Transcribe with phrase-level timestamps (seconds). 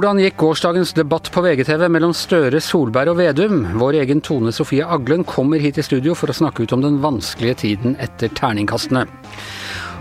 [0.00, 3.66] Hvordan gikk gårsdagens debatt på VGTV mellom Støre, Solberg og Vedum?
[3.82, 6.96] Vår egen Tone Sofie Aglen kommer hit i studio for å snakke ut om den
[7.02, 9.04] vanskelige tiden etter terningkastene.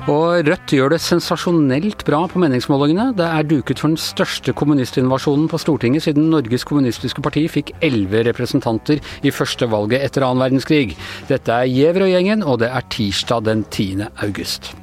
[0.08, 3.12] Og Rødt gjør det sensasjonelt bra på meningsmålingene.
[3.20, 8.24] Det er duket for den største kommunistinvasjonen på Stortinget siden Norges Kommunistiske Parti fikk elleve
[8.32, 10.96] representanter i første valget etter annen verdenskrig.
[11.28, 14.14] Dette er Gjevrøy-gjengen, og det er tirsdag den 10.
[14.24, 14.78] august.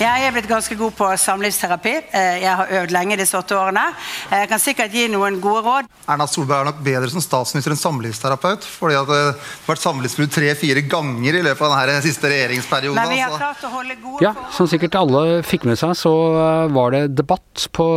[0.00, 1.92] Jeg er blitt ganske god på samlivsterapi.
[2.14, 3.84] Eh, jeg har øvd lenge disse åtte årene.
[4.30, 5.90] Eh, jeg kan sikkert gi noen gode råd.
[6.10, 8.64] Erna Solberg er nok bedre som statsminister enn samlivsterapeut.
[8.64, 9.34] fordi det har
[9.66, 12.98] vært samlivsbrudd tre-fire ganger i løpet av denne siste regjeringsperioden.
[12.98, 13.42] Men vi har altså.
[13.44, 17.04] klart å holde gode Ja, som sikkert alle fikk med seg, så eh, var det
[17.16, 17.88] debatt på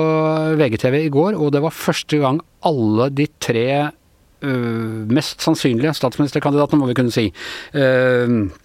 [0.59, 3.67] VGTV i går, og det var første gang alle de tre
[4.45, 7.31] øh, mest sannsynlige statsministerkandidatene, må vi kunne si,
[7.73, 8.64] øh, eh,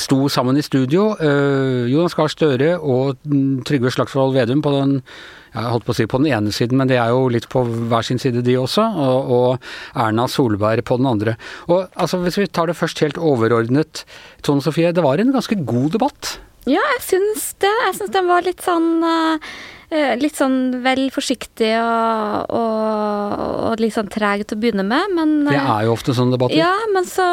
[0.00, 1.12] sto sammen i studio.
[1.20, 5.00] Eh, Jonas Gahr Støre og mm, Trygve Slagsvold Vedum på den
[5.52, 7.60] jeg holdt på å si på den ene siden, men de er jo litt på
[7.68, 11.34] hver sin side de også, og, og Erna Solberg på den andre.
[11.68, 14.06] Og altså, Hvis vi tar det først helt overordnet,
[14.40, 16.38] Tone Sofie, det var en ganske god debatt?
[16.70, 17.70] Ja, jeg syns det.
[17.88, 19.52] Jeg syns den var litt sånn eh,
[20.16, 23.32] Litt sånn vel forsiktig og, og,
[23.68, 26.56] og litt sånn treg til å begynne med, men Det er jo ofte sånne debatter.
[26.56, 27.26] Ja, men så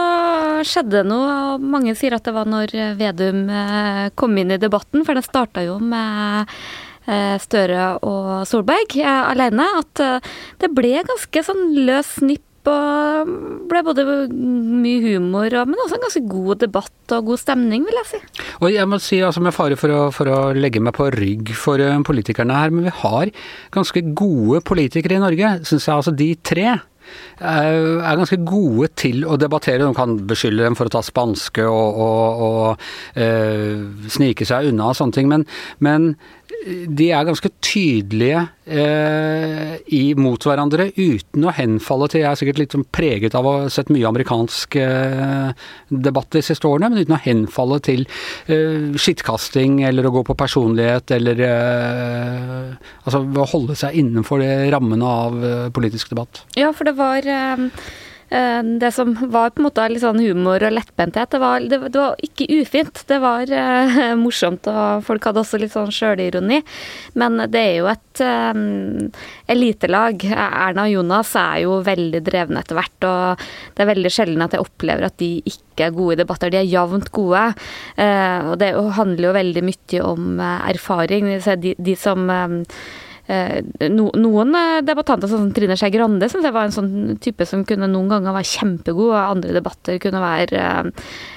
[0.67, 4.59] skjedde det noe, og mange sier at det var når Vedum eh, kom inn i
[4.59, 6.51] debatten, for det starta jo med
[7.07, 13.31] eh, Støre og Solberg eh, alene, at eh, det ble ganske sånn løs snipp og
[13.69, 18.09] ble både mye humor, men også en ganske god debatt og god stemning, vil jeg
[18.11, 18.21] si.
[18.59, 21.53] Og jeg må si, altså med fare for å, for å legge meg på rygg
[21.57, 23.33] for uh, politikerne her, men vi har
[23.75, 25.95] ganske gode politikere i Norge, syns jeg.
[25.95, 26.81] Altså de tre er,
[27.41, 29.83] er ganske gode til å debattere.
[29.83, 34.91] De kan beskylde dem for å ta spanske og, og, og uh, snike seg unna
[34.91, 35.47] og sånne ting, men,
[35.83, 36.13] men
[36.49, 42.61] de er ganske tydelige eh, i, mot hverandre uten å henfalle til Jeg er sikkert
[42.61, 45.51] litt sånn preget av å ha sett mye amerikansk eh,
[45.89, 48.05] debatt de siste årene, men uten å henfalle til
[48.49, 53.23] eh, skittkasting eller å gå på personlighet eller eh, Altså
[53.53, 54.41] holde seg innenfor
[54.73, 56.43] rammene av eh, politisk debatt.
[56.59, 57.67] Ja, for det var eh,
[58.29, 62.01] det som var på en måte litt sånn humor og lettbenthet, det var, det, det
[62.01, 63.01] var ikke ufint.
[63.09, 66.61] Det var uh, morsomt, og folk hadde også litt sånn sjølironi.
[67.19, 69.09] Men det er jo et um,
[69.49, 70.27] elitelag.
[70.29, 74.55] Erna og Jonas er jo veldig drevne etter hvert, og det er veldig sjelden at
[74.55, 76.53] jeg opplever at de ikke er gode i debatter.
[76.53, 77.43] De er jevnt gode.
[77.97, 81.29] uh, og det handler jo veldig mye om eh, erfaring.
[81.63, 82.63] De, de som eh, no,
[83.29, 84.55] noen
[84.87, 88.09] debattanter, sånn som Trine Skei Grande, syns jeg var en sånn type som kunne noen
[88.09, 90.63] ganger være kjempegod, og andre debatter kunne være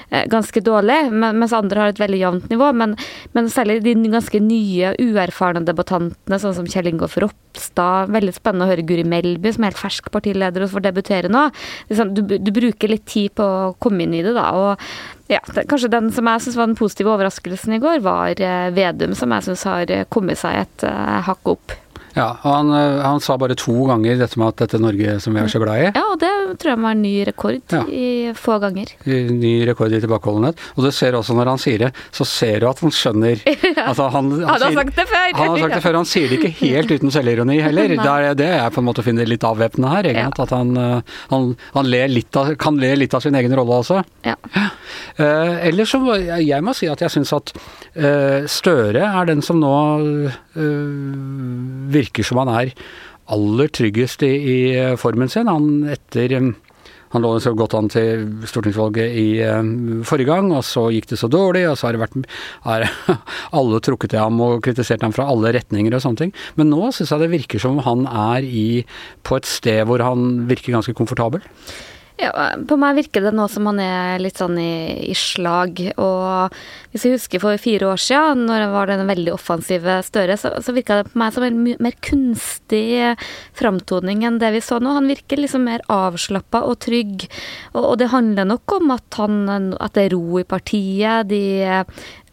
[0.09, 2.71] eh, ganske dårlig, mens andre har et veldig jevnt nivå.
[2.79, 2.95] Men,
[3.37, 8.09] men, særlig de ganske nye, uerfarne debattantene, sånn som Kjell Ingolf Ropstad.
[8.13, 11.45] Veldig spennende å høre Guri Melby, som er helt fersk partileder og får debutere nå.
[11.91, 14.49] Liksom, du, du, bruker litt tid på å komme inn i det, da.
[14.57, 15.39] og ja,
[15.69, 19.33] kanskje den som jeg syns var den positive overraskelsen i går, var eh, Vedum, som
[19.37, 20.89] jeg syns har kommet seg et
[21.29, 21.77] hakk opp.
[22.13, 25.49] Ja, han, han, sa bare to ganger dette med at dette Norge som vi er
[25.49, 25.87] så glad i.
[25.89, 27.81] Ja, og det tror jeg var en ny rekord ja.
[27.87, 28.93] i få ganger.
[29.05, 30.61] Ny rekord i tilbakeholdenhet.
[30.75, 33.87] Og du ser også når han sier det, så ser du at han skjønner ja.
[33.87, 35.27] altså, han, han, han, har sagt det før!
[35.39, 37.95] Han har sagt det før, han sier det ikke helt uten selvironi heller.
[37.97, 40.11] det er det jeg på en måte finner litt avvæpnende her.
[40.13, 40.27] Ja.
[40.43, 40.75] At han,
[41.29, 44.01] han ler av, kan le litt av sin egen rolle også.
[44.25, 44.35] Ja.
[45.17, 49.59] Uh, ellers så jeg må si at jeg syns at uh, Støre er den som
[49.61, 49.73] nå
[50.57, 50.63] uh,
[51.93, 52.73] virker som han er
[53.31, 54.59] aller tryggest i, i
[54.99, 55.51] formen sin.
[55.51, 56.39] Han etter
[57.13, 61.19] han lå så godt an til stortingsvalget i uh, forrige gang, og så gikk det
[61.21, 62.17] så dårlig, og så har det vært
[62.73, 62.87] er,
[63.59, 66.33] alle trukket til ham og kritisert ham fra alle retninger og sånne ting.
[66.57, 68.67] Men nå syns jeg det virker som han er i,
[69.21, 71.45] på et sted hvor han virker ganske komfortabel.
[72.13, 72.29] Ja,
[72.69, 75.79] på meg virker det nå som han er litt sånn i, i, slag.
[75.97, 76.53] Og
[76.93, 80.51] hvis jeg husker for fire år siden, når det var den veldig offensive Støre, så,
[80.61, 83.15] så virka det på meg som en mer kunstig
[83.57, 84.93] framtoning enn det vi så nå.
[84.93, 87.25] Han virker liksom mer avslappa og trygg.
[87.73, 91.31] Og, og, det handler nok om at, han, at det er ro i partiet.
[91.33, 91.81] De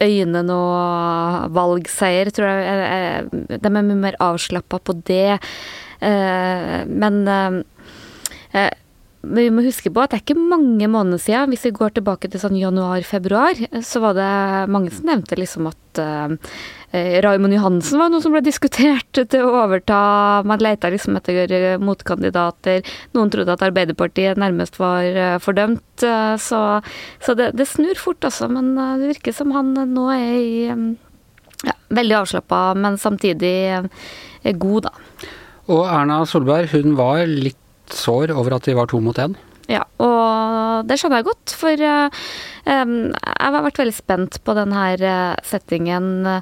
[0.05, 5.41] øynene og valgseier, tror jeg De er mye mer avslappa på det.
[6.05, 7.25] Men
[9.21, 12.31] vi må huske på at det er ikke mange måneder siden, hvis vi går tilbake
[12.31, 14.31] til sånn januar-februar, så var det
[14.73, 16.55] mange som nevnte liksom at uh,
[16.91, 20.01] Raymond Johansen var noe som ble diskutert til å overta.
[20.49, 22.81] Man leita liksom etter motkandidater.
[23.15, 25.85] Noen trodde at Arbeiderpartiet nærmest var uh, fordømt.
[26.41, 26.63] Så,
[27.21, 28.49] så det, det, snur fort, altså.
[28.49, 30.67] Men det virker som han nå er i
[31.69, 33.85] ja, veldig avslappa, men samtidig
[34.57, 34.95] god, da.
[35.71, 37.61] Og Erna Solberg hun var litt
[37.97, 39.37] sår over at de var to mot én.
[39.71, 44.87] Ja, og det skjønner jeg godt, for um, jeg har vært veldig spent på denne
[44.99, 46.09] uh, settingen.
[46.27, 46.41] Uh,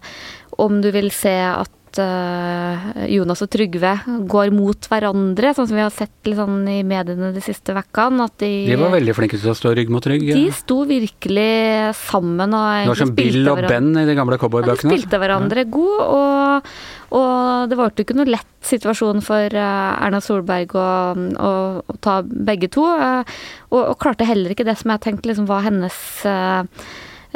[0.58, 3.94] om du vil se at Jonas og Trygve
[4.30, 8.26] går mot hverandre, sånn som vi har sett sånn i mediene de siste ukene.
[8.40, 10.26] De, de, var veldig flinke til å stå rygg mot rygg.
[10.36, 12.54] De sto virkelig sammen.
[12.54, 14.92] Og det var som Bill og Ben i de gamle cowboybøkene.
[14.92, 15.70] Ja, de spilte hverandre ja.
[15.72, 16.70] god, og,
[17.18, 22.20] og det var jo ikke noe lett situasjon for Erna Solberg å, å, å ta
[22.22, 22.86] begge to.
[22.88, 23.36] Og,
[23.78, 26.02] og, klarte heller ikke det som jeg tenkte liksom var hennes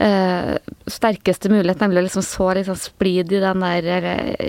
[0.01, 0.57] uh,
[0.91, 3.89] sterkeste mulighet, nemlig å liksom så liksom splid i den der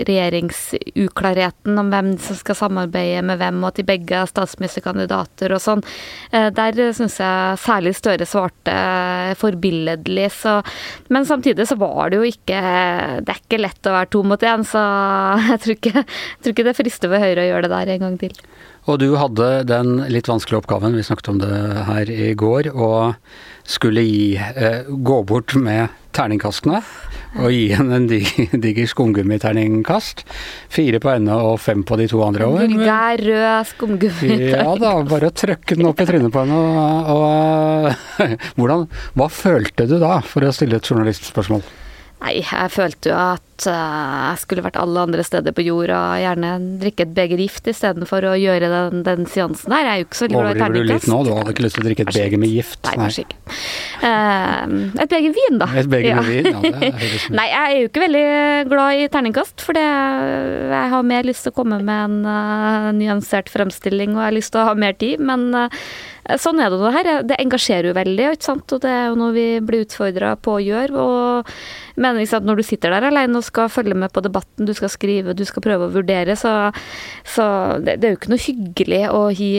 [0.08, 5.64] regjeringsuklarheten om hvem som skal samarbeide med hvem, og at de begge er statsministerkandidater og
[5.64, 5.84] sånn.
[6.34, 8.74] Uh, der syns jeg særlig Støre svarte
[9.38, 10.56] forbilledlig, så
[11.14, 12.60] Men samtidig så var det jo ikke
[13.24, 14.82] Det er ikke lett å være to mot én, så
[15.52, 18.06] jeg tror ikke, jeg tror ikke det frister ved Høyre å gjøre det der en
[18.08, 18.36] gang til.
[18.84, 21.58] Og du hadde den litt vanskelige oppgaven, vi snakket om det
[21.88, 23.14] her i går, å
[23.64, 26.82] skulle gi, eh, gå bort med terningkastene
[27.40, 28.10] og gi henne en
[28.66, 30.26] diger skumgummiterningkast.
[30.74, 32.50] Fire på henne og fem på de to andre.
[32.50, 32.68] over.
[32.68, 34.68] Vulgær rød skumgummiterningkast.
[34.68, 36.60] Ja da, bare å trøkke den opp i trynet på henne.
[36.60, 38.86] Og, og hvordan,
[39.16, 41.64] hva følte du da, for å stille et journalistspørsmål?
[42.24, 46.22] Nei, jeg følte jo at uh, jeg skulle vært alle andre steder på jorda og
[46.24, 46.52] gjerne
[46.82, 49.88] drikke et beger gift istedenfor å gjøre den, den seansen der.
[49.88, 50.64] Jeg er jo ikke så glad i terningkast.
[50.64, 51.20] Overdriver du litt nå?
[51.28, 52.80] Du hadde ikke lyst til å drikke et beger med gift?
[52.88, 53.40] Nei, kanskje ikke.
[54.04, 55.70] Uh, et beger vin, da.
[55.82, 56.64] Et beger med vin, ja.
[56.64, 58.26] Det er Nei, jeg er jo ikke veldig
[58.72, 59.86] glad i terningkast, for det,
[60.74, 64.40] jeg har mer lyst til å komme med en uh, nyansert fremstilling, og jeg har
[64.40, 65.86] lyst til å ha mer tid, men uh,
[66.40, 67.08] Sånn er det nå her.
[67.28, 68.72] Det engasjerer jo veldig, ikke sant?
[68.72, 71.02] og det er jo noe vi blir utfordra på å gjøre.
[71.04, 71.52] og
[72.00, 74.92] men sant, når du sitter der alene og skal følge med på debatten, du skal
[74.92, 76.72] skrive, du skal prøve å vurdere, så,
[77.22, 77.46] så
[77.78, 79.54] det, det, er jo ikke noe hyggelig å gi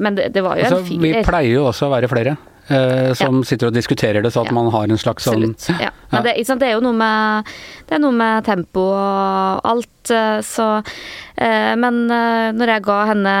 [0.00, 2.36] Men det, det var jo altså, en fin Vi pleier jo også å være flere.
[2.68, 3.44] Eh, som ja.
[3.44, 4.56] sitter og diskuterer det, så at ja.
[4.56, 5.90] man har en slags sånn ja.
[6.08, 7.50] Men det, det, er jo noe med
[7.84, 12.98] Det er noe med tempo og alt, eh, så eh, Men eh, når jeg ga
[13.10, 13.34] henne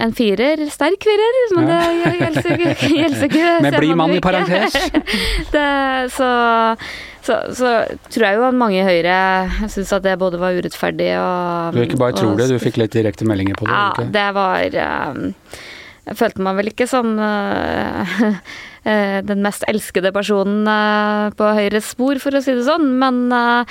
[0.00, 1.80] en firer, sterk firer, men det
[2.22, 4.78] gjelder ikke Med blid mann i parentes.
[5.52, 5.66] det,
[6.16, 6.30] så,
[7.20, 7.74] så, så,
[8.08, 11.84] tror jeg jo at mange i Høyre syns at det både var urettferdig og Du
[11.84, 13.76] ikke bare tror det, du fikk litt direkte meldinger på det?
[13.76, 14.80] Ja, det var
[15.12, 15.28] um,
[16.08, 18.18] jeg følte meg vel ikke som uh,
[19.30, 23.64] den mest elskede personen uh, på Høyres spor, for å si det sånn, men uh,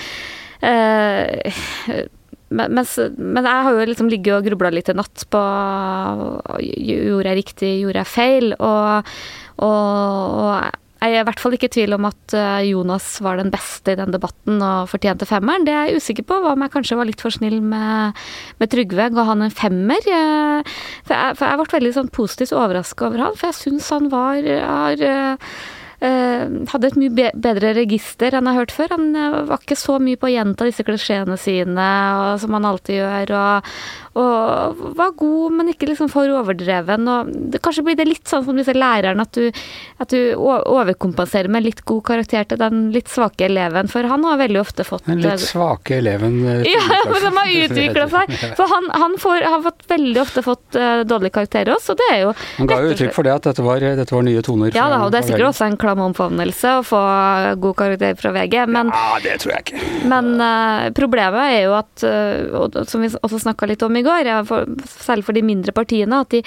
[2.52, 5.42] men jeg har jo liksom ligget og grubla litt i natt på
[6.62, 8.52] Gjorde jeg riktig, gjorde jeg feil?
[8.60, 9.12] Og,
[9.64, 10.52] og, og
[11.02, 13.96] jeg er i hvert fall ikke i tvil om at eh, Jonas var den beste
[13.96, 15.66] i den debatten og fortjente femmeren.
[15.66, 16.38] Det er jeg usikker på.
[16.52, 18.22] Om jeg kanskje var litt for snill med,
[18.62, 19.10] med Trygve.
[19.16, 19.98] Ga han en femmer?
[20.06, 20.72] Eh,
[21.10, 24.12] for jeg, for jeg ble veldig sånn positivt overraska over han, for jeg syns han
[24.14, 25.08] var har,
[26.02, 28.94] Uh, hadde et mye bedre register enn jeg har hørt før.
[28.96, 29.12] Han
[29.52, 33.34] var ikke så mye på å gjenta disse klisjeene sine, og, som han alltid gjør.
[33.38, 33.70] Og,
[34.12, 37.08] og var god, men ikke liksom for overdreven.
[37.08, 39.62] Og det, kanskje blir det litt sånn som disse lærerne, at du,
[40.04, 44.42] at du overkompenserer med litt god karakter til den litt svake eleven, for han har
[44.42, 46.42] veldig ofte fått Den litt svake eleven?
[46.72, 48.36] Ja, men som har utvikla seg.
[48.58, 52.10] For han, han får, har fått, veldig ofte fått uh, dårlige karakterer også, og det
[52.12, 54.76] er jo Han ga jo uttrykk for det, at dette var, dette var nye toner.
[54.76, 57.02] Ja da, og det er sikkert også en klam omfavnelse å få
[57.64, 59.88] god karakter fra VG, men Ja, det tror jeg ikke.
[60.12, 64.30] Men uh, problemet er jo at, uh, som vi også snakka litt om i går,
[64.50, 66.42] for, særlig for de mindre partiene, at de,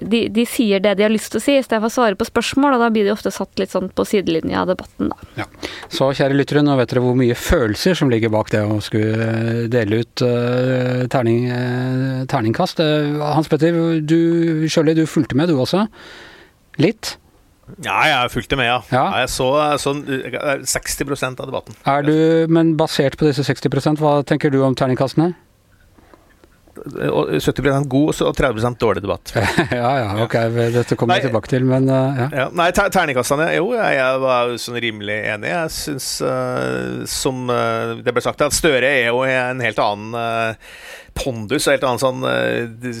[0.00, 2.76] de, de, sier det de har lyst til å si, istedenfor å svare på spørsmål.
[2.76, 5.30] og Da blir de ofte satt litt sånn på sidelinja av debatten, da.
[5.42, 5.48] Ja.
[5.92, 9.30] Så kjære lyttere, nå vet dere hvor mye følelser som ligger bak det å skulle
[9.30, 12.82] eh, dele ut uh, terning, uh, terningkast.
[12.82, 15.86] Uh, Hans Petter, du Sjøli, du fulgte med du også?
[16.80, 17.16] Litt?
[17.84, 18.80] Ja, jeg fulgte med, ja.
[18.90, 19.04] ja.
[19.22, 21.76] Jeg så så 60% av debatten.
[21.88, 22.14] Er du,
[22.50, 25.32] Men basert på disse 60% hva tenker du om terningkastene?
[26.76, 29.32] 70% god og 30% dårlig debatt.
[29.80, 30.36] ja ja, ok,
[30.76, 32.28] dette kommer vi tilbake til, men uh, ja.
[32.42, 32.46] ja.
[32.56, 35.50] Nei, terningkastene Jo, jeg var sånn rimelig enig.
[35.50, 40.58] Jeg syns, uh, som uh, det ble sagt, at Støre er jo en helt annen
[41.20, 42.22] pondus og helt annen sånn,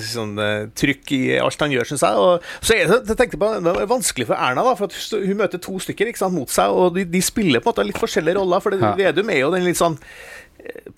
[0.02, 0.32] sånn
[0.76, 2.18] trykk i alt han gjør, syns jeg.
[2.18, 5.38] Og så er det, jeg tenkte på, det er vanskelig for Erna, da, for hun
[5.38, 8.02] møter to stykker ikke sant, mot seg, og de, de, spiller på en måte litt
[8.02, 8.64] forskjellige roller.
[8.64, 8.92] For det, ja.
[8.98, 9.96] Vedum er jo den litt sånn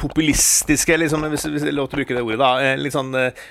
[0.00, 2.50] populistiske, liksom, hvis, hvis det er lov til å bruke det ordet, da.
[2.62, 3.44] eh, Litt sånn, eh,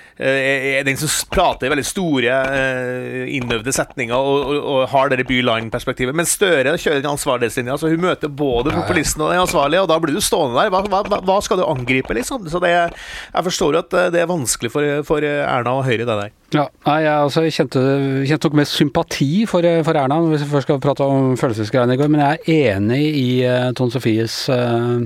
[0.78, 5.26] er den som prater i veldig store, eh, innøvde setninger og, og, og har det
[5.28, 6.16] by-land-perspektivet.
[6.18, 9.98] Men Støre kjører den ansvarlighetslinja, så hun møter både populisten og den ansvarlige, og da
[10.02, 10.72] blir du stående der.
[10.74, 12.48] Hva, hva, hva skal du angripe, liksom?
[12.52, 16.06] Så det, jeg forstår jo at eh, det er vanskelig for, for Erna og Høyre,
[16.06, 16.38] det der.
[16.52, 17.82] Ja, nei, jeg altså, kjente,
[18.28, 22.00] kjente nok mest sympati for, for, Erna, hvis vi først skal prate om følelsesgreiene i
[22.00, 22.10] går.
[22.12, 25.00] Men jeg er enig i uh, Tone Sofies uh,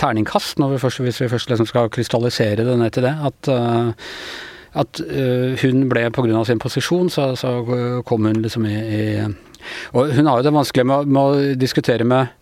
[0.00, 3.12] terningkast, vi først, hvis vi først liksom skal krystallisere det ned til det.
[3.28, 4.16] At, uh,
[4.80, 5.00] at
[5.60, 6.44] hun ble pga.
[6.44, 7.52] sin posisjon, så, så,
[8.06, 9.00] kom hun liksom i, i,
[9.92, 12.32] Og hun har jo det vanskelig med, med å diskutere med,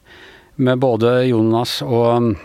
[0.57, 2.37] med både Jonas og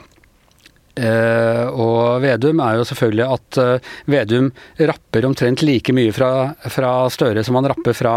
[0.92, 6.92] Uh, og Vedum er jo selvfølgelig at uh, Vedum rapper omtrent like mye fra, fra
[7.14, 8.16] Støre som han rapper fra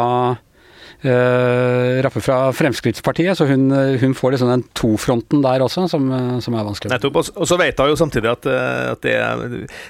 [1.04, 3.68] uh, rapper fra Fremskrittspartiet, så hun,
[4.00, 6.08] hun får liksom den tofronten der også, som,
[6.44, 6.92] som er vanskelig.
[6.94, 7.20] Nettopp.
[7.34, 8.48] Og så vet hun jo samtidig at,
[8.94, 9.14] at det,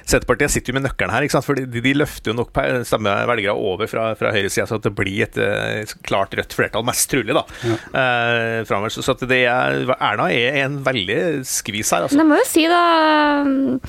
[0.02, 1.46] Senterpartiet sitter jo med nøkkelen her, ikke sant?
[1.46, 2.54] for de, de løfter jo nok
[2.88, 6.84] samme velgere over fra, fra høyresida, så at det blir et, et, klart rødt flertall,
[6.86, 7.78] mest trolig, da, ja.
[8.00, 8.92] eh, framover.
[8.94, 12.20] Så, så at det er, Erna er en veldig skvis her, altså.
[12.20, 13.80] Det må jo si, da Uh,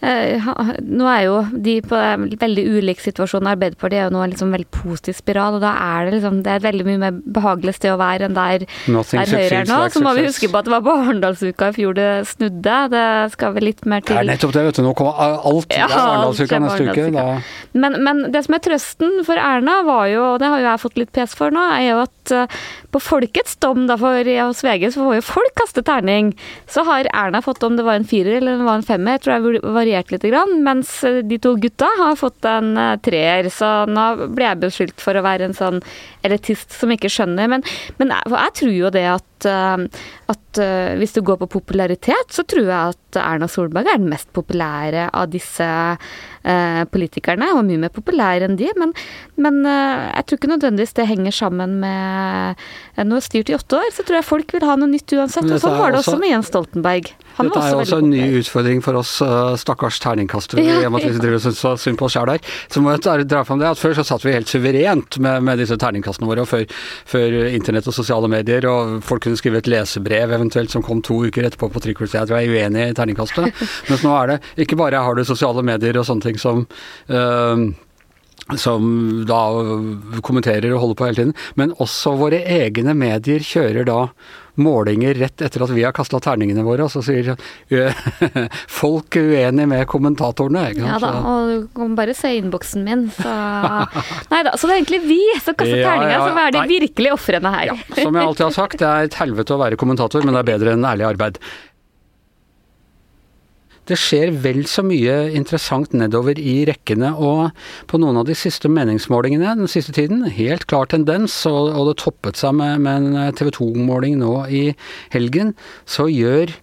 [0.00, 3.48] nå er jo de på en veldig ulik situasjon.
[3.50, 6.52] Arbeiderpartiet er jo nå en liksom veldig positiv spiral, og da er det liksom Det
[6.52, 9.80] er et veldig mye mer behagelig sted å være enn der, der Høyre er nå.
[9.92, 12.78] Så må vi huske på at det var på Arendalsuka i fjor det snudde.
[12.94, 14.84] Det skal vel litt mer til Det er nettopp det, vet du.
[14.86, 17.06] Nå kommer alt ja, Arendalsuka neste uke.
[17.18, 17.26] Da.
[17.76, 20.84] Men, men, det som er trøsten for Erna, var jo, og det har jo jeg
[20.86, 22.58] fått litt pes for nå, er jo at uh,
[22.94, 26.32] på folkets dom da for hos VG, så får jo folk kaste terning.
[26.70, 29.26] Så har Erna fått om det var en firer eller det var en femmer, jeg
[29.26, 30.24] tror jeg var variert litt,
[30.62, 33.48] mens de to gutta har fått en eh, treer.
[33.50, 35.80] Så nå blir jeg beskyldt for å være en sånn
[36.26, 37.48] elitist som ikke skjønner.
[37.50, 37.64] Men,
[37.98, 40.04] men jeg, jeg, tror jo det at, eh,
[40.50, 44.10] at uh, hvis du går på popularitet, så tror jeg at Erna Solberg er den
[44.10, 47.52] mest populære av disse uh, politikerne.
[47.56, 48.70] Og mye mer populær enn de.
[48.78, 48.94] Men,
[49.40, 52.68] men uh, jeg tror ikke nødvendigvis det henger sammen med
[53.00, 55.46] Nå styrt i åtte år, så tror jeg folk vil ha noe nytt uansett.
[55.48, 57.08] Og sånn var det også med Jens Stoltenberg.
[57.38, 59.14] Han Dette er jo også en ny utfordring for oss
[59.62, 60.64] stakkars terningkastere.
[60.66, 60.90] Ja, ja.
[60.92, 62.44] Vi driver og så synd på oss sjøl der.
[62.68, 65.62] Så må jeg dra fram det at før så satt vi helt suverent med, med
[65.62, 66.44] disse terningkastene våre.
[66.44, 66.66] og før,
[67.08, 71.20] før, internett og sosiale medier, og folk kunne skrive et lesebrev eventuelt som kom to
[71.28, 72.02] uker etterpå på trykk.
[72.08, 73.62] Jeg tror jeg er uenig i terningkastet.
[73.90, 76.64] Mens nå er det ikke bare har du sosiale medier og sånne ting som
[77.12, 77.68] uh,
[78.58, 79.40] som da
[80.26, 81.34] kommenterer og holder på hele tiden.
[81.60, 84.04] Men også våre egne medier kjører da
[84.60, 87.32] målinger rett etter at vi har kasta terningene våre, og så sier
[88.80, 90.66] folk uenig med kommentatorene.
[90.76, 93.30] Ja da, og du kan bare se innboksen min, så
[94.32, 96.66] Nei da, så det er egentlig vi som kaster ja, terninger, ja, som er de
[96.74, 97.72] virkelige ofrene her.
[97.72, 100.44] Ja, som jeg alltid har sagt, det er et helvete å være kommentator, men det
[100.44, 101.40] er bedre enn ærlig arbeid
[103.90, 107.50] det skjer vel så mye interessant nedover i rekkene, og
[107.90, 111.98] på noen av de siste meningsmålingene den siste tiden, helt klar tendens, og, og det
[112.02, 114.64] toppet seg med, med en TV 2-måling nå i
[115.14, 115.54] helgen,
[115.88, 116.54] så gjør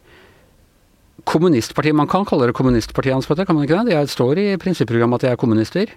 [1.28, 3.96] kommunistpartiet Man kan kalle det kommunistpartiet, Hans kan man ikke det?
[3.96, 5.92] De står i prinsipprogrammet at de er kommunister.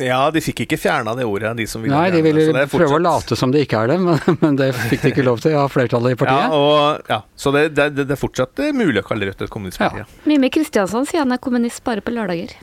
[0.00, 2.96] Ja, de fikk ikke fjerna det ordet, de som ville Nei, de ville det, prøve
[2.96, 5.56] å late som det ikke er det, men, men, det fikk de ikke lov til
[5.60, 6.48] av flertallet i partiet.
[6.48, 7.18] Ja, og, ja.
[7.36, 10.06] Så det, det, det, er fortsatt mulig å kalle Rødt et kommunistparti.
[10.06, 10.22] Ja.
[10.28, 12.54] Mimmi Kristiansson sier han er kommunist bare på lørdager.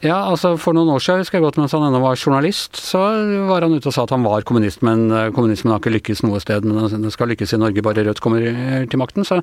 [0.00, 3.02] Ja, altså For noen år siden, husker jeg godt mens han ennå var journalist, så
[3.50, 6.22] var han ute og sa at han var kommunist, men eh, kommunismen har ikke lykkes
[6.24, 6.64] noe sted.
[6.64, 8.46] Men den skal lykkes i Norge bare Rødt kommer
[8.88, 9.26] til makten.
[9.28, 9.42] Så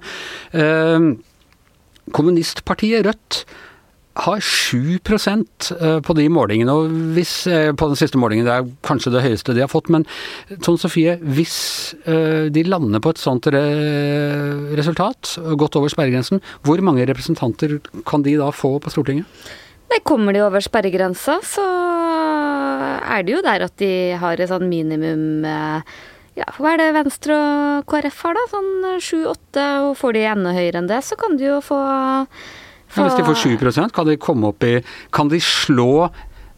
[0.56, 1.10] eh,
[2.16, 3.44] kommunistpartiet Rødt
[4.16, 8.70] har 7 eh, på de målingene, og hvis, eh, på den siste målingen, det er
[8.88, 10.06] kanskje det høyeste de har fått, men
[10.64, 17.06] Tone Sofie, hvis eh, de lander på et sånt resultat, godt over sperregrensen, hvor mange
[17.06, 19.28] representanter kan de da få på Stortinget?
[19.92, 21.66] Nei, kommer de over sperregrensa, så
[23.06, 25.44] er det jo der at de har et sånn minimum
[26.36, 28.44] ja, hva er det Venstre og KrF har, da?
[28.52, 31.80] Sånn sju-åtte, og får de enda høyere enn det, så kan de jo få
[32.96, 34.78] ja, hvis de får 7% kan de komme opp i
[35.16, 36.10] Kan de slå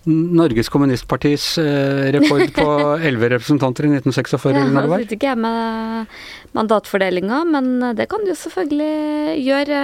[0.07, 2.67] Norges Kommunistpartis eh, rekord på
[3.07, 4.45] elleve representanter i 1946?
[4.55, 6.17] Ja, eller det vet ikke jeg med
[6.55, 9.81] mandatfordelinga, men det kan de jo selvfølgelig gjøre.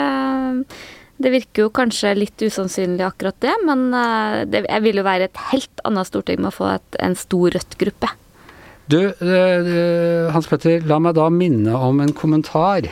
[1.24, 5.30] Det virker jo kanskje litt usannsynlig akkurat det, men eh, det, jeg vil jo være
[5.30, 8.16] et helt annet storting med å få et, en stor Rødt-gruppe.
[8.92, 12.90] Du, eh, Hans Petter, la meg da minne om en kommentar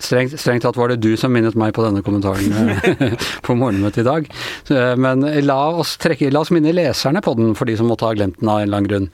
[0.00, 3.12] Strengt, strengt tatt var det du som minnet meg på denne kommentaren eh,
[3.46, 4.28] på morgenmøtet i dag.
[4.72, 8.08] Eh, men la oss, trekke, la oss minne leserne på den, for de som måtte
[8.08, 9.08] ha glemt den av en eller annen grunn.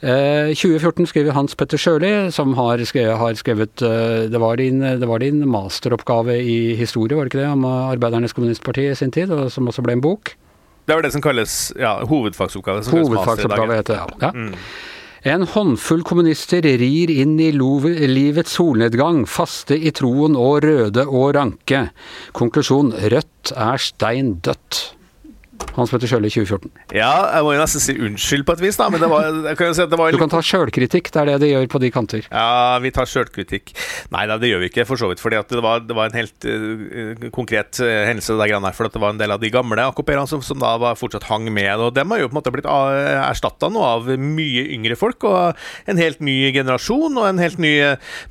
[0.00, 5.08] 2014 eh, skriver Hans Petter Sjøli, som har skrevet, har skrevet det, var din, det,
[5.08, 9.32] var din, masteroppgave i historie, var det ikke det, om Arbeidernes Kommunistparti i sin tid,
[9.34, 10.34] og som også ble en bok?
[10.88, 12.86] Det var det som kalles ja, hovedfagsoppgave.
[12.88, 14.30] Hovedfagsoppgave heter det, ja.
[14.30, 14.32] ja.
[14.34, 14.56] Mm.
[15.20, 21.90] En håndfull kommunister rir inn i livets solnedgang, faste i troen og røde og ranke.
[22.32, 24.80] Konklusjon Rødt er stein dødt.
[25.76, 26.70] Hans Petter Sjøli 2014.
[26.96, 28.88] Ja, jeg må jo nesten si unnskyld på et vis, da.
[28.92, 31.50] Men det var, kan si det var Du kan ta sjølkritikk, det er det de
[31.52, 32.26] gjør på de kanter.
[32.26, 33.72] Ja, vi tar sjølkritikk.
[34.14, 35.22] Nei da, det gjør vi ikke, for så vidt.
[35.22, 38.74] fordi det var, det, var, en helt uh, konkret uh, hendelse, der.
[38.76, 41.48] For det var en del av de gamle AKP-erne som, som, da var fortsatt hang
[41.52, 41.70] med.
[41.78, 45.24] Og dem har jo på en måte blitt uh, erstatta nå av mye yngre folk,
[45.28, 47.74] og en helt ny generasjon, og en helt ny,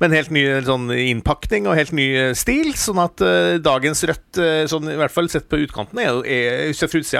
[0.00, 2.08] med en helt ny sånn innpakning og helt ny
[2.38, 2.74] stil.
[2.78, 3.22] Sånn at
[3.64, 4.38] dagens Rødt,
[4.70, 6.72] sånn, i hvert fall sett på utkanten, er jo er, er,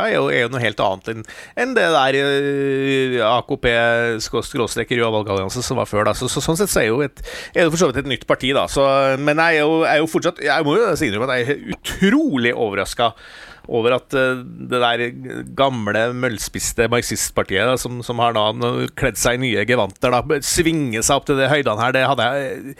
[0.06, 1.26] er jo, er jo noe helt annet enn,
[1.60, 3.68] enn det der uh, AKP
[4.24, 6.08] skråstrek Rød som var før.
[6.08, 7.22] da, så, så, Sånn sett så er jo et,
[7.54, 8.66] er det for så vidt et nytt parti, da.
[8.70, 8.84] Så,
[9.20, 12.52] men jeg er, jo, er jo fortsatt Jeg må jo innrømme at jeg er utrolig
[12.56, 13.12] overraska
[13.70, 15.04] over at uh, det der
[15.58, 18.48] gamle, møllspiste marxistpartiet da, som, som, har da
[18.98, 22.28] kledd seg i nye gevanter, da, svinge seg opp til de høydene her, det hadde
[22.30, 22.76] jeg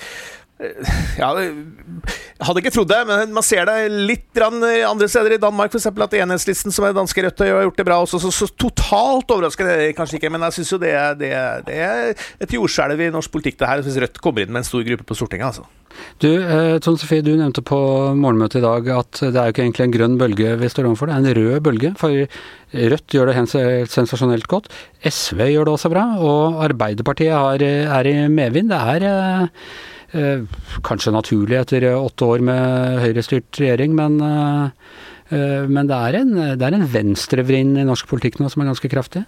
[1.21, 5.73] ja, jeg hadde ikke trodd det, men man ser det litt andre steder i Danmark,
[5.73, 5.89] f.eks.
[5.89, 8.21] at Enhetslisten, som er danske Rødt, har gjort det bra også.
[8.23, 11.33] Så, så, totalt overraskende er kanskje ikke, men jeg syns jo det, det,
[11.69, 12.15] det, er
[12.45, 15.07] et jordskjelv i norsk politikk, det her, hvis Rødt kommer inn med en stor gruppe
[15.09, 15.53] på Stortinget.
[15.53, 15.69] altså.
[16.23, 17.79] Du, eh, Tone Sofie, du nevnte på
[18.17, 21.11] morgenmøtet i dag at det er jo ikke egentlig en grønn bølge vi står overfor,
[21.11, 21.93] det er en rød bølge.
[22.01, 22.25] For
[22.71, 24.69] Rødt gjør det sensasjonelt godt.
[25.03, 28.71] SV gjør det også bra, og Arbeiderpartiet er i medvind.
[28.71, 30.00] Det er Eh,
[30.87, 36.67] kanskje naturlig etter åtte år med høyrestyrt regjering, men, eh, men det er en, det
[36.67, 39.25] er en venstrevrind i norsk politikk nå som er ganske kraftig?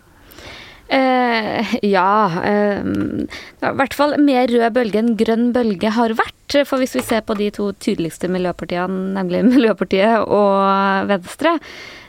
[0.93, 2.33] Eh, ja.
[2.45, 6.59] Eh, I hvert fall mer rød bølge enn grønn bølge har vært.
[6.69, 11.57] For hvis vi ser på de to tydeligste miljøpartiene, nemlig Miljøpartiet og Venstre,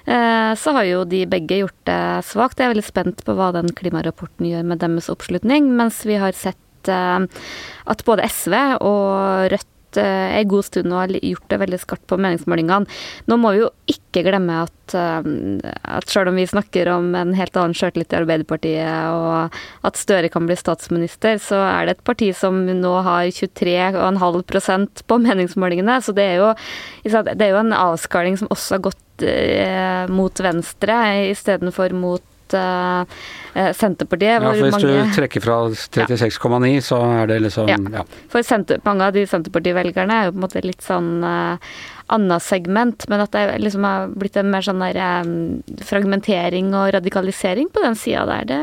[0.03, 2.60] eh, så har jo de begge gjort det svakt.
[2.60, 6.36] Jeg er veldig spent på hva den klimarapporten gjør med deres oppslutning, mens vi har
[6.36, 6.60] sett
[6.90, 7.46] Eh,
[7.84, 12.06] at både SV og Rødt eh, en god stund og har gjort det veldig skarpt
[12.10, 12.88] på meningsmålingene.
[13.30, 15.30] Nå må vi jo ikke glemme at, eh,
[15.98, 20.32] at selv om vi snakker om en helt annen sjøltillit i Arbeiderpartiet, og at Støre
[20.34, 26.00] kan bli statsminister, så er det et parti som nå har 23,5% på meningsmålingene.
[26.02, 26.54] Så det er, jo,
[27.04, 29.00] det er jo en avskaling som også har gått
[30.10, 30.96] mot venstre
[31.30, 34.39] istedenfor mot uh, Senterpartiet.
[34.39, 37.78] Ja, for Hvis mange, du trekker fra 36,9, så er det liksom Ja.
[38.00, 38.06] ja.
[38.32, 41.58] For senter, mange av de Senterparti-velgerne er jo på en måte litt sånn uh,
[42.13, 45.36] annet segment, men at det liksom har blitt en mer sånn der um,
[45.86, 48.62] fragmentering og radikalisering på den sida der, det,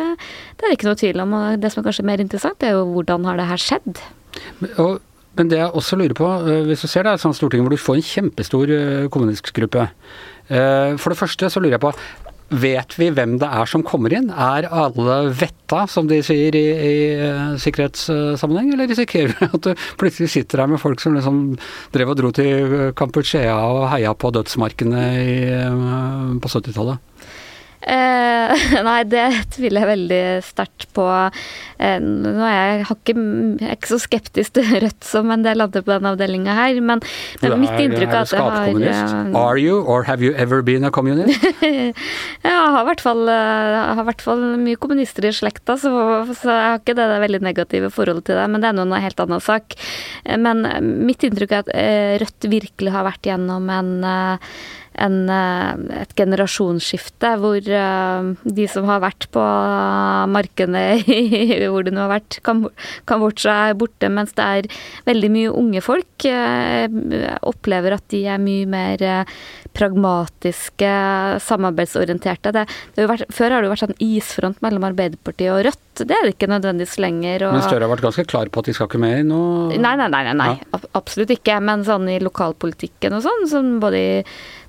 [0.56, 1.36] det, er det ikke noe tvil om.
[1.38, 4.02] Og det som er kanskje mer interessant, er jo hvordan har det her skjedd?
[4.78, 4.98] Og
[5.38, 6.26] men det jeg også lurer på,
[6.66, 8.72] hvis du ser det er et sånt storting hvor du får en kjempestor
[9.14, 9.84] kommunistgruppe.
[10.50, 11.92] For det første så lurer jeg på,
[12.50, 14.30] Vet vi hvem det er som kommer inn?
[14.30, 19.84] Er alle vetta, som de sier i, i uh, sikkerhetssammenheng, eller risikerer vi at du
[20.00, 21.38] plutselig sitter her med folk som liksom
[21.94, 27.09] drev og dro til Kampuchea og heia på dødsmarkene i, uh, på 70-tallet?
[27.80, 31.06] Eh, nei, det tviler jeg veldig sterkt på.
[31.80, 35.64] Eh, nå er jeg, ikke, jeg er ikke så skeptisk til Rødt som en del
[35.64, 37.00] andre på denne avdelinga her, men,
[37.40, 40.84] men mitt inntrykk er at jeg har uh, Are you, or have you ever been
[40.84, 41.40] a communist?
[41.64, 41.94] jeg
[42.44, 43.24] har i hvert fall,
[44.10, 45.92] hvert fall mye kommunister i slekta, så,
[46.34, 48.96] så, jeg har ikke det, det veldig negative forholdet til det, men det er noen
[49.00, 49.78] helt annen sak.
[50.24, 50.66] Eh, men
[51.08, 51.72] mitt inntrykk er at
[52.20, 53.90] Rødt virkelig har vært gjennom en
[55.00, 59.44] en, eh, et generasjonsskifte hvor eh, de som har vært på
[60.30, 60.84] markene
[61.72, 62.64] hvor det nå har vært, kan,
[63.08, 64.70] kan er borte, mens det er
[65.08, 66.26] veldig mye unge folk.
[66.26, 66.86] Eh,
[67.50, 69.04] opplever at de er mye mer
[69.76, 70.90] pragmatiske,
[71.46, 72.52] samarbeidsorienterte.
[72.54, 75.89] Det, det har vært, før har det jo vært sånn isfront mellom Arbeiderpartiet og Rødt.
[76.08, 77.46] Det er det ikke nødvendigvis lenger.
[77.48, 77.56] Og...
[77.56, 79.94] Men Støre har vært ganske klar på at de skal ikke med i noe Nei,
[80.00, 80.22] nei, nei.
[80.30, 80.50] nei, nei.
[80.60, 80.82] Ja.
[81.00, 81.58] Absolutt ikke.
[81.64, 84.12] Men sånn i lokalpolitikken og sånn, sånn både i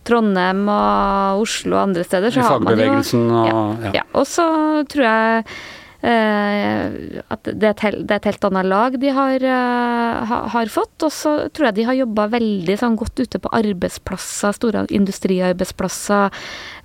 [0.08, 3.94] Trondheim og Oslo og andre steder, så har man jo og, ja, ja.
[4.02, 4.08] ja.
[4.18, 4.48] Og så
[4.90, 5.46] tror jeg
[6.02, 10.72] Uh, at det er, et, det er, et, helt annet lag de har, uh, har
[10.74, 10.96] fått.
[11.06, 16.34] Og så tror jeg de har jobba veldig sånn, godt ute på arbeidsplasser, store industriarbeidsplasser.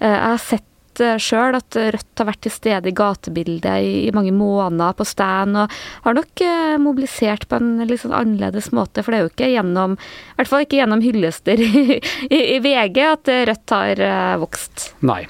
[0.02, 4.12] Uh, jeg har sett sett sjøl at Rødt har vært til stede i gatebildet i,
[4.16, 5.74] mange måneder på stand, og
[6.06, 9.04] har nok eh, mobilisert på en litt sånn annerledes måte.
[9.04, 12.62] For det er jo ikke gjennom, i hvert fall ikke gjennom hyllester i, i, i
[12.64, 14.90] VG at Rødt har eh, vokst.
[15.06, 15.24] Nei.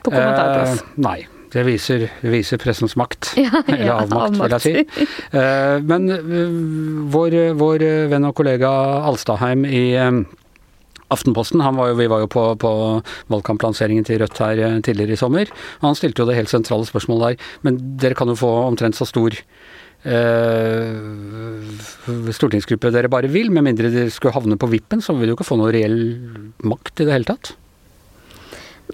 [0.00, 0.80] På kommentarplass.
[0.80, 1.18] Eh, nei.
[1.50, 3.32] Det viser, viser pressens makt.
[3.40, 5.06] Ja, Eller ja, avmakt, vil jeg si.
[5.34, 6.58] Eh, men eh,
[7.10, 8.70] vår, vår venn og kollega
[9.10, 10.20] Alstadheim i eh,
[11.10, 12.70] Aftenposten, han var jo, vi var jo på, på
[13.32, 15.50] valgkamplanseringen til Rødt her eh, tidligere i sommer.
[15.80, 17.52] og Han stilte jo det helt sentrale spørsmålet der.
[17.66, 21.00] Men dere kan jo få omtrent så stor eh,
[22.36, 25.48] stortingsgruppe dere bare vil, med mindre dere skulle havne på vippen, så vil jo ikke
[25.50, 25.98] få noe reell
[26.66, 27.52] makt i det hele tatt.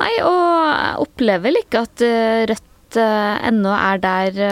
[0.01, 0.41] Nei, og
[0.73, 4.43] jeg opplever vel ikke at eh, Rødt eh, ennå er der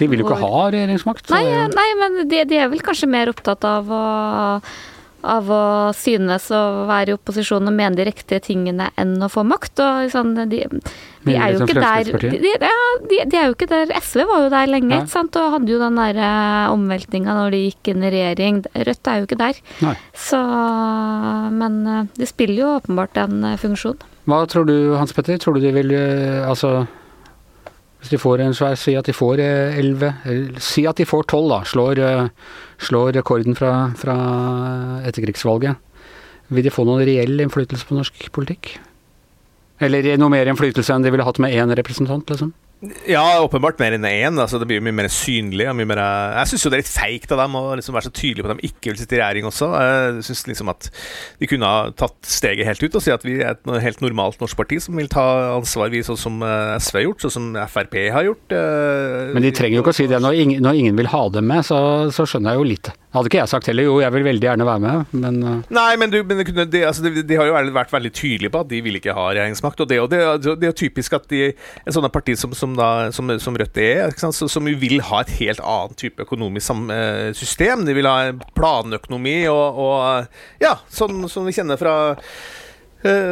[0.00, 1.30] De vil jo ikke hvor- ha regjeringsmakt.
[1.32, 4.02] Nei, nei men de, de er vel kanskje mer opptatt av å
[5.26, 5.62] av å
[5.96, 9.80] synes å være i opposisjon og mene de riktige tingene enn å få makt.
[9.82, 10.66] og sånn, de,
[11.26, 12.76] de er jo ikke der de, de, ja,
[13.08, 15.38] de, er jo ikke der SV var jo der lenge ikke sant?
[15.40, 18.62] og hadde jo den der eh, omveltninga når de gikk inn i regjering.
[18.86, 19.60] Rødt er jo ikke der.
[19.82, 19.96] Nei.
[20.26, 20.40] Så
[21.56, 21.82] Men
[22.14, 23.98] det de spiller jo åpenbart en eh, funksjon.
[24.26, 25.38] Hva tror du, Hans Petter?
[25.38, 26.86] Tror du de vil eh, Altså
[28.06, 31.26] hvis de får en svær Si at de får elleve, 11 Si at de får
[31.26, 31.58] 12, da.
[31.66, 32.28] Slår, eh,
[32.78, 34.14] slår rekorden fra, fra
[35.08, 35.74] etterkrigsvalget.
[36.54, 38.76] Vil de få noen reell innflytelse på norsk politikk?
[39.82, 42.54] Eller noe mer innflytelse enn de ville hatt med én representant, liksom?
[43.08, 44.36] Ja, åpenbart mer enn én.
[44.36, 45.64] Altså, det blir mye mer synlig.
[45.78, 46.00] Mye mer,
[46.36, 48.60] jeg syns det er litt feigt av dem å liksom være så tydelige på at
[48.60, 49.68] de ikke vil sitte i regjering også.
[49.80, 50.90] Jeg synes liksom at
[51.40, 54.44] de kunne ha tatt steget helt ut og si at vi er et helt normalt
[54.44, 57.48] norsk parti som vil ta ansvar, vi sånn som eh, SV har gjort, sånn som
[57.72, 58.52] Frp har gjort.
[58.52, 60.20] eh, Men de trenger jo ikke å si det.
[60.22, 61.80] Når ingen, når ingen vil ha dem med, så,
[62.12, 62.92] så skjønner jeg jo litt.
[63.16, 63.86] Hadde ikke jeg sagt heller.
[63.88, 67.02] Jo, jeg vil veldig gjerne være med, men eh, Nei, men, du, men de, altså,
[67.06, 69.80] de, de har jo vært- veldig tydelige på at de vil ikke ha regjeringsmakt.
[69.84, 70.20] Og det, og det,
[70.60, 71.42] det er jo typisk at de,
[71.86, 74.12] en sånn parti som, som, da, som, som Rødt er?
[74.36, 77.86] Som jo vil ha et helt annet type økonomisk eh, system.
[77.88, 81.96] De vil ha planøkonomi og, og ja, sånn som vi kjenner fra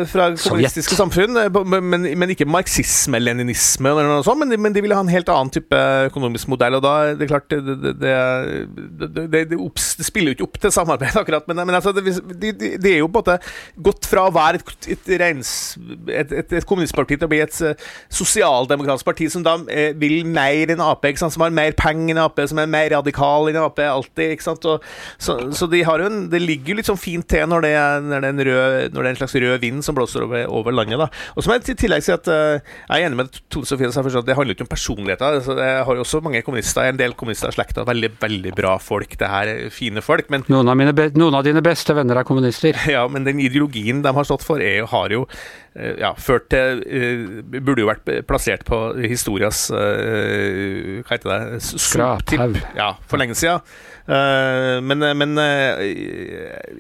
[0.09, 4.83] fra kommunistiske samfunn, eh, men, men ikke marxisme-leninisme, eller noe sånt, men de, men de
[4.85, 5.79] ville ha en helt annen type
[6.11, 6.77] økonomisk modell.
[6.79, 9.59] og da er det klart Det, det, det, det, det,
[10.05, 12.05] spiller jo ikke opp til samarbeid, akkurat, men, men altså, det,
[12.61, 13.39] de, er jo på en måte
[13.89, 15.51] gått fra å være et, et, reins,
[16.09, 20.23] et, et, et kommunistparti til å bli et eh, sosialdemokratisk parti som da eh, vil
[20.29, 23.81] mer enn Ap, som har mer penger enn Ap, som er mer radikal enn Ap,
[23.81, 24.37] alltid.
[24.37, 24.69] ikke sant?
[24.69, 24.85] Og,
[25.19, 27.75] så, så de har jo en, det ligger jo litt sånn fint til når det,
[27.81, 30.25] er, når det, er, en, rød, når det er en slags rød vind som blåser
[30.27, 30.99] over, over landet.
[31.01, 31.09] da.
[31.35, 33.89] Og så må jeg i tillegg si at uh, jeg er enig med Tone Sofie,
[33.89, 35.39] at det handler ikke om personligheter.
[35.41, 38.77] Altså, jeg har jo også mange kommunister, en del kommunister i slekta, veldig veldig bra
[38.83, 39.17] folk.
[39.21, 40.31] Det her er fine folk.
[40.31, 42.79] men noen av, mine be noen av dine beste venner er kommunister.
[42.97, 46.49] ja, men den ideologien de har stått for, er, jo- har jo uh, ja, ført
[46.53, 48.77] til uh, Burde jo vært plassert på
[49.09, 51.63] historias eh, Hva heter det?
[51.65, 52.59] Skraphaug.
[52.77, 53.63] Ja, for lenge siden.
[54.05, 55.83] Eh, men men eh,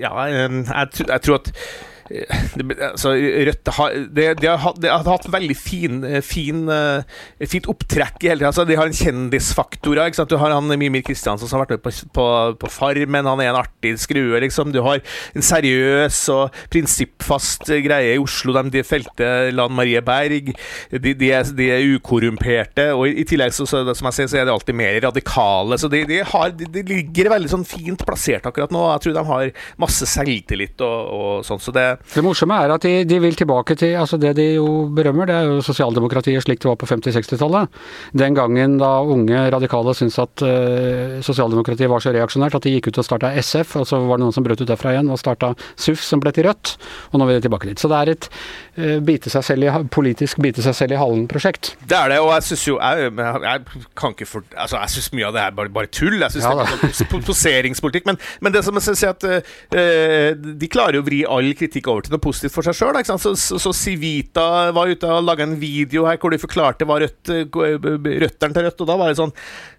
[0.00, 3.14] ja, jeg, jeg, jeg tror at eh, det, altså,
[3.48, 8.24] Rødt har, de, de har, de har hatt veldig fin, eh, fin, eh, fint opptrekk
[8.24, 8.50] i hele tida.
[8.50, 10.00] Altså, de har en kjendisfaktor.
[10.04, 10.32] Ikke sant?
[10.32, 12.26] Du har han Mimir Kristiansen som har vært med på, på,
[12.60, 13.30] på Farmen.
[13.30, 14.72] Han er en artig skrue, liksom.
[14.74, 15.00] Du har
[15.34, 18.56] en seriøs og prinsippfast greie i Oslo.
[18.58, 20.52] De, de felte Lan Marie Berg.
[20.92, 22.90] De, de, er, er ukorrumperte.
[22.98, 25.80] Og i, tillegg, så, så, som jeg sier, så er de alltid mer radikale.
[25.80, 28.84] Så de, har, ligger veldig sånn fint plassert akkurat nå.
[28.92, 31.62] Jeg tror de har masse selvtillit og, og sånn.
[31.64, 34.86] Så det Det morsomme er at de, de vil tilbake til altså Det de jo
[34.94, 37.80] berømmer, det er jo sosialdemokratiet slik det var på 50-60-tallet.
[38.16, 42.90] Den gangen da unge radikale syntes at uh, sosialdemokratiet var så reaksjonært at de gikk
[42.90, 45.20] ut og starta SF, og så var det noen som brøt ut derfra igjen og
[45.20, 46.74] starta SUF, som ble til Rødt.
[47.12, 47.80] Og nå vil de tilbake dit.
[47.80, 51.74] Så det er et uh, bite seg selv i, politisk bite seg selv i halen-prosjekt.
[51.84, 55.10] Det er det, og jeg syns jo jeg, jeg, kan ikke for, Altså, jeg syns
[55.16, 56.18] mye av det er bare, bare tull.
[56.20, 58.08] Jeg synes Ja det er sånn poseringspolitikk.
[58.08, 61.83] Men, men det som jeg synes er at uh, de klarer å vri all kritikk
[61.90, 62.98] over til noe positivt for seg sjøl.
[63.04, 67.00] Så, så, så Civita var ute og laga en video her hvor de forklarte hva
[67.02, 69.32] rødt, røtteren til Rødt, og da var det sånn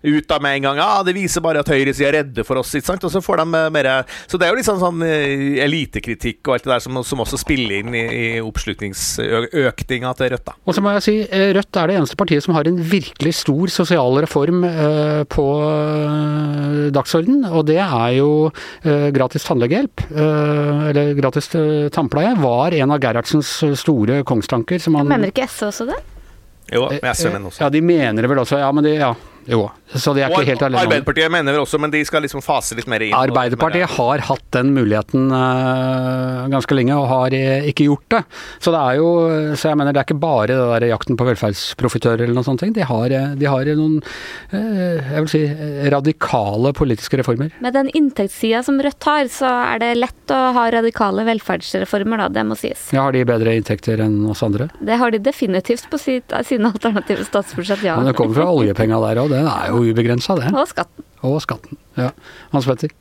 [0.05, 2.73] ut av med en gang Ja, det viser bare at høyresida er redde for oss,
[2.77, 3.05] ikke sant?
[3.07, 3.89] Og så får de eh, mer
[4.29, 7.23] Så det er jo litt sånn, sånn eh, elitekritikk og alt det der som, som
[7.23, 10.55] også spiller inn i, i oppslutningsøkninga til Rødt, da.
[10.65, 13.35] Og så må jeg si, eh, Rødt er det eneste partiet som har en virkelig
[13.41, 18.29] stor sosial reform eh, på eh, dagsorden, og det er jo
[18.83, 24.81] eh, gratis tannlegehjelp, eh, eller gratis eh, tannpleie, var en av Gerhardsens store kongstanker.
[24.83, 26.01] Som han, Mener ikke SV også det?
[26.73, 27.61] Jo, med SV, mener også.
[27.63, 29.11] Ja, de mener det vel også, ja, men de, ja,
[29.45, 30.81] Jo, så de er Og ikke helt alene.
[30.87, 33.13] Arbeiderpartiet mener vel også, men de skal liksom fase litt mer inn.
[33.13, 38.21] Arbeiderpartiet har hatt den muligheten uh, ganske lenge, og har eh, ikke gjort det.
[38.63, 39.09] Så det er jo,
[39.53, 42.63] så jeg mener det er ikke bare det der jakten på velferdsprofitører eller noen sånne
[42.63, 42.73] ting.
[42.75, 43.99] De har, eh, de har noen,
[44.55, 45.43] uh, jeg vil si,
[45.93, 47.53] radikale politiske reformer.
[47.61, 52.29] Med den inntektssida som Rødt har, så er det lett å ha radikale velferdsreformer, da.
[52.39, 52.89] Det må sies.
[52.95, 54.71] Ja, har de bedre inntekter enn oss andre?
[54.81, 57.99] Det har de definitivt på sitt, sine alternative statsbudsjett, ja.
[58.01, 60.51] Men det kommer fra oljepenga der òg, den er jo ubegrensa, det.
[60.53, 61.09] Og skatten.
[61.25, 61.81] Og skatten.
[61.99, 62.11] Ja.
[62.53, 62.93] Hans Petter?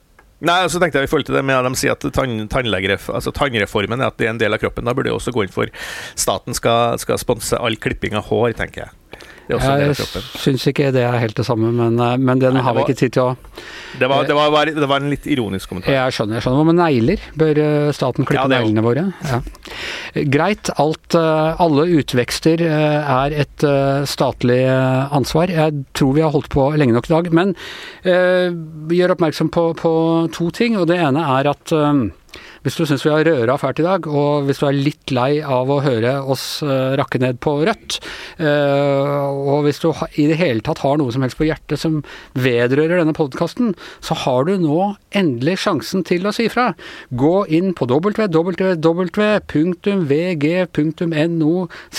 [0.44, 2.42] Nei, og så tenkte jeg i forhold til det med at de sier at tann,
[2.50, 4.84] altså tannreformen er at det er en del av kroppen.
[4.84, 5.70] Da burde det også gå inn for
[6.20, 8.96] staten skal, skal sponse all klipping av hår, tenker jeg.
[9.44, 10.22] Det er også Jeg kroppen.
[10.40, 12.96] syns ikke det er helt det samme, men, eh, men den Nei, har vi ikke
[12.96, 13.36] tid til å
[14.00, 15.92] Det var, det, var, det var en litt ironisk kommentar.
[15.92, 16.38] Jeg skjønner.
[16.40, 16.64] jeg skjønner.
[16.70, 17.20] Med negler?
[17.36, 19.04] Bør eh, staten klippe Ja, neglene våre?
[19.28, 19.40] Ja.
[20.32, 20.70] Greit.
[20.80, 23.64] Alt, eh, alle utvekster er et
[24.08, 25.52] statlig ansvar.
[25.52, 27.32] Jeg tror vi har holdt på lenge nok i dag.
[27.36, 27.54] Men
[28.04, 29.94] gjør oppmerksom på, på
[30.34, 30.78] to ting.
[30.80, 31.74] og Det ene er at
[32.64, 35.42] hvis du syns vi har røra fælt i dag, og hvis du er litt lei
[35.44, 37.98] av å høre oss eh, rakke ned på Rødt,
[38.40, 39.04] eh,
[39.52, 42.00] og hvis du i det hele tatt har noe som helst på hjertet som
[42.32, 46.72] vedrører denne podkasten, så har du nå endelig sjansen til å si fra.
[47.12, 48.32] Gå inn på www.vg.no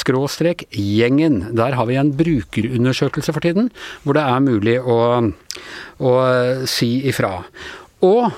[0.01, 1.37] skråstrek gjengen.
[1.61, 3.69] Der har vi en brukerundersøkelse for tiden,
[4.01, 4.97] hvor det er mulig å,
[6.01, 6.11] å
[6.69, 7.45] si ifra.
[8.05, 8.33] Og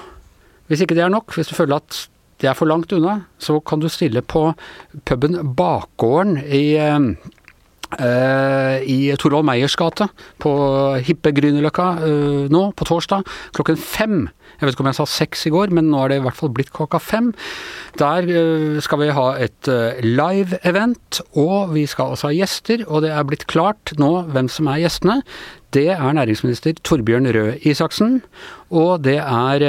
[0.68, 2.04] hvis ikke det er nok, hvis du føler at
[2.42, 4.52] det er for langt unna, så kan du stille på
[5.10, 6.78] puben Bakgården i
[7.96, 10.10] eh, i Torvald Meyers gate
[10.44, 10.52] på
[11.08, 13.24] hippe Grünerløkka eh, nå på torsdag
[13.56, 14.28] klokken fem.
[14.58, 16.38] Jeg vet ikke om jeg sa seks i går, men nå er det i hvert
[16.38, 17.32] fall blitt klokka fem.
[18.02, 22.86] Der eh, skal vi ha et eh, live-event, og vi skal også ha gjester.
[22.90, 25.22] Og det er blitt klart nå hvem som er gjestene.
[25.76, 28.22] Det er næringsminister Torbjørn Røe Isaksen,
[28.72, 29.68] og det er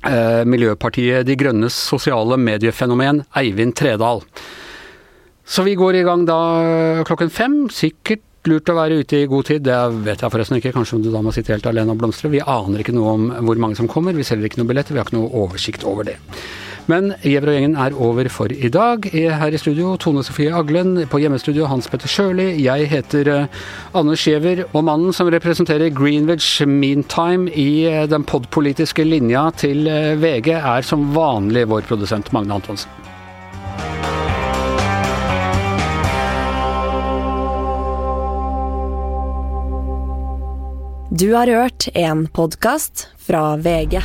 [0.00, 4.22] Miljøpartiet De Grønnes sosiale mediefenomen Eivind Tredal.
[5.44, 6.40] Så vi går i gang da
[7.08, 7.56] klokken fem.
[7.74, 10.72] Sikkert lurt å være ute i god tid, det vet jeg forresten ikke.
[10.76, 12.30] Kanskje du da må sitte helt alene og blomstre.
[12.32, 14.16] Vi aner ikke noe om hvor mange som kommer.
[14.16, 16.16] Vi selger ikke noe billetter, vi har ikke noe oversikt over det.
[16.88, 19.04] Men Gjever og gjengen er over for i dag.
[19.12, 22.48] Her i studio Tone Sofie Aglen, på hjemmestudio Hans Petter Sjøli.
[22.62, 23.60] Jeg heter eh,
[23.96, 30.16] Anders Giæver, og mannen som representerer Greenwich Meantime i eh, den podpolitiske linja til eh,
[30.20, 32.90] VG, er som vanlig vår produsent Magne Antonsen.
[41.10, 44.00] Du har hørt en podkast fra VG.